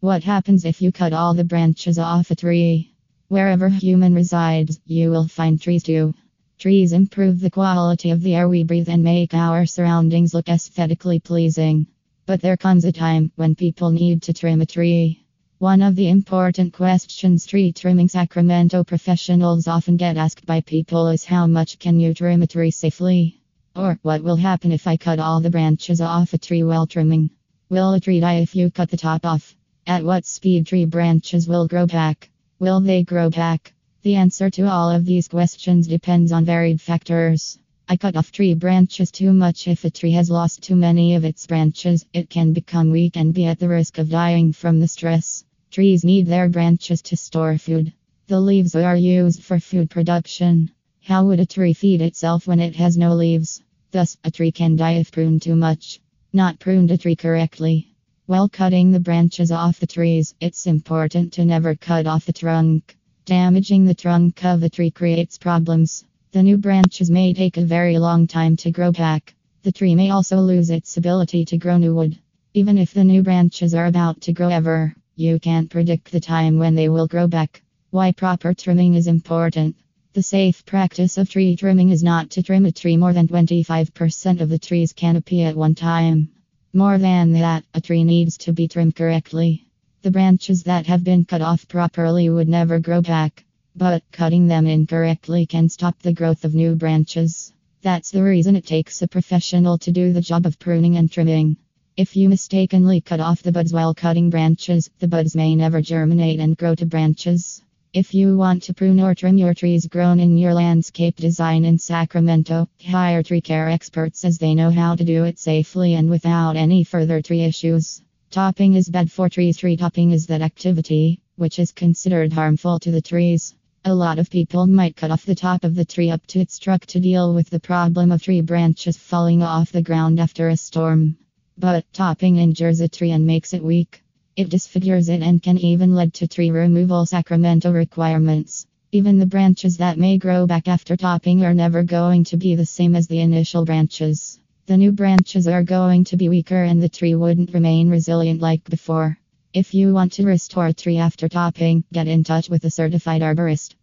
What 0.00 0.22
happens 0.22 0.64
if 0.64 0.80
you 0.80 0.92
cut 0.92 1.12
all 1.12 1.34
the 1.34 1.42
branches 1.42 1.98
off 1.98 2.30
a 2.30 2.36
tree? 2.36 2.94
Wherever 3.26 3.68
human 3.68 4.14
resides, 4.14 4.78
you 4.86 5.10
will 5.10 5.26
find 5.26 5.60
trees 5.60 5.82
too. 5.82 6.14
Trees 6.56 6.92
improve 6.92 7.40
the 7.40 7.50
quality 7.50 8.10
of 8.12 8.22
the 8.22 8.36
air 8.36 8.48
we 8.48 8.62
breathe 8.62 8.88
and 8.88 9.02
make 9.02 9.34
our 9.34 9.66
surroundings 9.66 10.34
look 10.34 10.48
aesthetically 10.48 11.18
pleasing. 11.18 11.88
But 12.26 12.40
there 12.40 12.56
comes 12.56 12.84
a 12.84 12.92
time 12.92 13.32
when 13.34 13.56
people 13.56 13.90
need 13.90 14.22
to 14.22 14.32
trim 14.32 14.60
a 14.60 14.66
tree. 14.66 15.24
One 15.58 15.82
of 15.82 15.96
the 15.96 16.08
important 16.10 16.72
questions 16.72 17.44
tree 17.44 17.72
trimming 17.72 18.08
Sacramento 18.08 18.84
professionals 18.84 19.66
often 19.66 19.96
get 19.96 20.16
asked 20.16 20.46
by 20.46 20.60
people 20.60 21.08
is 21.08 21.24
how 21.24 21.48
much 21.48 21.80
can 21.80 21.98
you 21.98 22.14
trim 22.14 22.42
a 22.42 22.46
tree 22.46 22.70
safely? 22.70 23.40
Or 23.74 23.98
what 24.02 24.22
will 24.22 24.36
happen 24.36 24.70
if 24.70 24.86
I 24.86 24.96
cut 24.96 25.18
all 25.18 25.40
the 25.40 25.50
branches 25.50 26.00
off 26.00 26.34
a 26.34 26.38
tree 26.38 26.62
while 26.62 26.86
trimming? 26.86 27.30
Will 27.68 27.94
a 27.94 27.98
tree 27.98 28.20
die 28.20 28.36
if 28.36 28.54
you 28.54 28.70
cut 28.70 28.90
the 28.90 28.96
top 28.96 29.26
off? 29.26 29.56
At 29.88 30.04
what 30.04 30.26
speed 30.26 30.66
tree 30.66 30.84
branches 30.84 31.48
will 31.48 31.66
grow 31.66 31.86
back? 31.86 32.28
Will 32.58 32.78
they 32.78 33.02
grow 33.02 33.30
back? 33.30 33.72
The 34.02 34.16
answer 34.16 34.50
to 34.50 34.70
all 34.70 34.90
of 34.90 35.06
these 35.06 35.28
questions 35.28 35.86
depends 35.86 36.30
on 36.30 36.44
varied 36.44 36.78
factors. 36.78 37.58
I 37.88 37.96
cut 37.96 38.14
off 38.14 38.30
tree 38.30 38.52
branches 38.52 39.10
too 39.10 39.32
much. 39.32 39.66
If 39.66 39.86
a 39.86 39.90
tree 39.90 40.10
has 40.10 40.28
lost 40.28 40.60
too 40.60 40.76
many 40.76 41.14
of 41.14 41.24
its 41.24 41.46
branches, 41.46 42.04
it 42.12 42.28
can 42.28 42.52
become 42.52 42.90
weak 42.90 43.16
and 43.16 43.32
be 43.32 43.46
at 43.46 43.58
the 43.58 43.70
risk 43.70 43.96
of 43.96 44.10
dying 44.10 44.52
from 44.52 44.78
the 44.78 44.88
stress. 44.88 45.42
Trees 45.70 46.04
need 46.04 46.26
their 46.26 46.50
branches 46.50 47.00
to 47.00 47.16
store 47.16 47.56
food. 47.56 47.90
The 48.26 48.42
leaves 48.42 48.74
are 48.74 48.94
used 48.94 49.42
for 49.42 49.58
food 49.58 49.88
production. 49.88 50.70
How 51.00 51.24
would 51.24 51.40
a 51.40 51.46
tree 51.46 51.72
feed 51.72 52.02
itself 52.02 52.46
when 52.46 52.60
it 52.60 52.76
has 52.76 52.98
no 52.98 53.14
leaves? 53.14 53.62
Thus, 53.90 54.18
a 54.22 54.30
tree 54.30 54.52
can 54.52 54.76
die 54.76 54.96
if 54.96 55.10
pruned 55.12 55.40
too 55.40 55.56
much. 55.56 55.98
Not 56.30 56.58
pruned 56.58 56.90
a 56.90 56.98
tree 56.98 57.16
correctly. 57.16 57.94
While 58.28 58.50
cutting 58.50 58.92
the 58.92 59.00
branches 59.00 59.50
off 59.50 59.80
the 59.80 59.86
trees, 59.86 60.34
it's 60.38 60.66
important 60.66 61.32
to 61.32 61.46
never 61.46 61.74
cut 61.74 62.06
off 62.06 62.26
the 62.26 62.32
trunk. 62.34 62.94
Damaging 63.24 63.86
the 63.86 63.94
trunk 63.94 64.44
of 64.44 64.62
a 64.62 64.68
tree 64.68 64.90
creates 64.90 65.38
problems. 65.38 66.04
The 66.32 66.42
new 66.42 66.58
branches 66.58 67.10
may 67.10 67.32
take 67.32 67.56
a 67.56 67.64
very 67.64 67.98
long 67.98 68.26
time 68.26 68.54
to 68.56 68.70
grow 68.70 68.92
back. 68.92 69.32
The 69.62 69.72
tree 69.72 69.94
may 69.94 70.10
also 70.10 70.40
lose 70.40 70.68
its 70.68 70.98
ability 70.98 71.46
to 71.46 71.56
grow 71.56 71.78
new 71.78 71.94
wood. 71.94 72.18
Even 72.52 72.76
if 72.76 72.92
the 72.92 73.02
new 73.02 73.22
branches 73.22 73.74
are 73.74 73.86
about 73.86 74.20
to 74.20 74.34
grow 74.34 74.50
ever, 74.50 74.94
you 75.16 75.40
can't 75.40 75.70
predict 75.70 76.12
the 76.12 76.20
time 76.20 76.58
when 76.58 76.74
they 76.74 76.90
will 76.90 77.06
grow 77.06 77.28
back. 77.28 77.62
Why 77.88 78.12
proper 78.12 78.52
trimming 78.52 78.92
is 78.92 79.06
important. 79.06 79.74
The 80.12 80.22
safe 80.22 80.66
practice 80.66 81.16
of 81.16 81.30
tree 81.30 81.56
trimming 81.56 81.88
is 81.88 82.02
not 82.02 82.28
to 82.32 82.42
trim 82.42 82.66
a 82.66 82.72
tree 82.72 82.98
more 82.98 83.14
than 83.14 83.26
25% 83.26 84.42
of 84.42 84.50
the 84.50 84.58
tree's 84.58 84.92
canopy 84.92 85.44
at 85.44 85.56
one 85.56 85.74
time. 85.74 86.28
More 86.74 86.98
than 86.98 87.32
that, 87.32 87.64
a 87.72 87.80
tree 87.80 88.04
needs 88.04 88.36
to 88.38 88.52
be 88.52 88.68
trimmed 88.68 88.94
correctly. 88.94 89.64
The 90.02 90.10
branches 90.10 90.64
that 90.64 90.86
have 90.86 91.02
been 91.02 91.24
cut 91.24 91.40
off 91.40 91.66
properly 91.66 92.28
would 92.28 92.48
never 92.48 92.78
grow 92.78 93.00
back, 93.00 93.46
but 93.74 94.02
cutting 94.12 94.48
them 94.48 94.66
incorrectly 94.66 95.46
can 95.46 95.70
stop 95.70 95.98
the 96.02 96.12
growth 96.12 96.44
of 96.44 96.54
new 96.54 96.74
branches. 96.74 97.54
That's 97.80 98.10
the 98.10 98.22
reason 98.22 98.54
it 98.54 98.66
takes 98.66 99.00
a 99.00 99.08
professional 99.08 99.78
to 99.78 99.90
do 99.90 100.12
the 100.12 100.20
job 100.20 100.44
of 100.44 100.58
pruning 100.58 100.96
and 100.96 101.10
trimming. 101.10 101.56
If 101.96 102.16
you 102.16 102.28
mistakenly 102.28 103.00
cut 103.00 103.20
off 103.20 103.42
the 103.42 103.50
buds 103.50 103.72
while 103.72 103.94
cutting 103.94 104.28
branches, 104.28 104.90
the 104.98 105.08
buds 105.08 105.34
may 105.34 105.56
never 105.56 105.80
germinate 105.80 106.38
and 106.38 106.54
grow 106.54 106.74
to 106.74 106.84
branches. 106.84 107.62
If 107.94 108.12
you 108.12 108.36
want 108.36 108.64
to 108.64 108.74
prune 108.74 109.00
or 109.00 109.14
trim 109.14 109.38
your 109.38 109.54
trees 109.54 109.86
grown 109.86 110.20
in 110.20 110.36
your 110.36 110.52
landscape 110.52 111.16
design 111.16 111.64
in 111.64 111.78
Sacramento, 111.78 112.68
hire 112.84 113.22
tree 113.22 113.40
care 113.40 113.70
experts 113.70 114.26
as 114.26 114.36
they 114.36 114.54
know 114.54 114.70
how 114.70 114.94
to 114.94 115.04
do 115.04 115.24
it 115.24 115.38
safely 115.38 115.94
and 115.94 116.10
without 116.10 116.54
any 116.54 116.84
further 116.84 117.22
tree 117.22 117.44
issues. 117.44 118.02
Topping 118.30 118.74
is 118.74 118.90
bad 118.90 119.10
for 119.10 119.30
trees. 119.30 119.56
Tree 119.56 119.78
topping 119.78 120.10
is 120.10 120.26
that 120.26 120.42
activity 120.42 121.20
which 121.36 121.58
is 121.58 121.72
considered 121.72 122.34
harmful 122.34 122.78
to 122.80 122.90
the 122.90 123.00
trees. 123.00 123.54
A 123.86 123.94
lot 123.94 124.18
of 124.18 124.28
people 124.28 124.66
might 124.66 124.94
cut 124.94 125.10
off 125.10 125.24
the 125.24 125.34
top 125.34 125.64
of 125.64 125.74
the 125.74 125.86
tree 125.86 126.10
up 126.10 126.26
to 126.26 126.40
its 126.40 126.58
trunk 126.58 126.84
to 126.86 127.00
deal 127.00 127.32
with 127.32 127.48
the 127.48 127.60
problem 127.60 128.12
of 128.12 128.22
tree 128.22 128.42
branches 128.42 128.98
falling 128.98 129.42
off 129.42 129.72
the 129.72 129.80
ground 129.80 130.20
after 130.20 130.48
a 130.50 130.58
storm. 130.58 131.16
But 131.56 131.90
topping 131.94 132.36
injures 132.36 132.80
a 132.80 132.88
tree 132.88 133.12
and 133.12 133.26
makes 133.26 133.54
it 133.54 133.64
weak. 133.64 134.02
It 134.38 134.50
disfigures 134.50 135.08
it 135.08 135.20
and 135.20 135.42
can 135.42 135.58
even 135.58 135.96
lead 135.96 136.14
to 136.14 136.28
tree 136.28 136.52
removal 136.52 137.04
Sacramento 137.04 137.72
requirements. 137.72 138.68
Even 138.92 139.18
the 139.18 139.26
branches 139.26 139.78
that 139.78 139.98
may 139.98 140.16
grow 140.16 140.46
back 140.46 140.68
after 140.68 140.96
topping 140.96 141.44
are 141.44 141.52
never 141.52 141.82
going 141.82 142.22
to 142.22 142.36
be 142.36 142.54
the 142.54 142.64
same 142.64 142.94
as 142.94 143.08
the 143.08 143.18
initial 143.18 143.64
branches. 143.64 144.38
The 144.66 144.76
new 144.76 144.92
branches 144.92 145.48
are 145.48 145.64
going 145.64 146.04
to 146.04 146.16
be 146.16 146.28
weaker 146.28 146.62
and 146.62 146.80
the 146.80 146.88
tree 146.88 147.16
wouldn't 147.16 147.52
remain 147.52 147.90
resilient 147.90 148.40
like 148.40 148.62
before. 148.70 149.18
If 149.52 149.74
you 149.74 149.92
want 149.92 150.12
to 150.12 150.24
restore 150.24 150.68
a 150.68 150.72
tree 150.72 150.98
after 150.98 151.28
topping, 151.28 151.82
get 151.92 152.06
in 152.06 152.22
touch 152.22 152.48
with 152.48 152.62
a 152.64 152.70
certified 152.70 153.22
arborist. 153.22 153.74